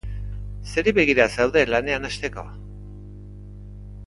Zeri 0.75 0.93
begira 0.99 1.27
zaude 1.41 1.63
lanean 1.75 2.09
hasteko? 2.09 2.47